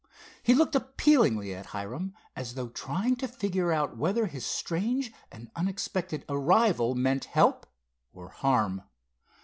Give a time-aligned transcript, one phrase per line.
[0.41, 5.51] He looked appealingly at Hiram, as though trying to figure out whether his strange and
[5.55, 7.67] unexpected arrival meant help
[8.11, 8.81] or harm.